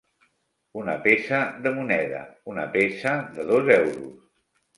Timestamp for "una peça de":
0.83-1.73, 2.55-3.47